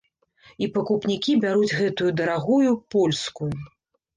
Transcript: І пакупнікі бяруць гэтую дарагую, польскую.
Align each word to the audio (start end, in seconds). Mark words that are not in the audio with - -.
І 0.63 0.69
пакупнікі 0.77 1.35
бяруць 1.45 1.77
гэтую 1.81 2.09
дарагую, 2.23 2.71
польскую. 2.97 3.53